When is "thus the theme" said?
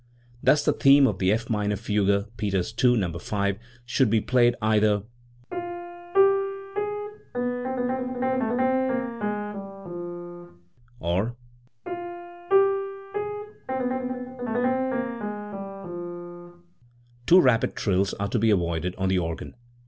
0.41-1.05